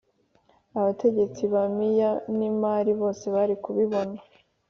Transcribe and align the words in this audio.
Abategetsi 0.77 1.41
ba 1.53 1.63
Miyanimari 1.75 2.91
bo 2.99 3.09
se 3.19 3.27
bari 3.35 3.55
kubibona 3.63 4.17
bate 4.21 4.39